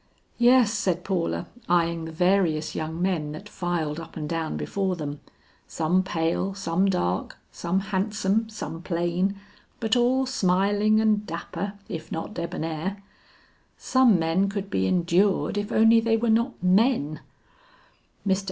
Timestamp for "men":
2.99-3.33, 14.17-14.49, 16.63-17.19